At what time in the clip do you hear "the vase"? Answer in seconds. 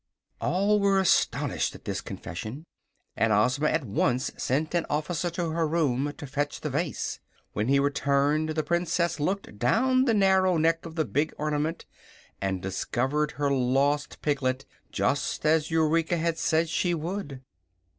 6.61-7.19